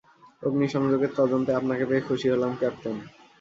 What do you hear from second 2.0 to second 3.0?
খুশি হলাম ক্যাপ্টেন।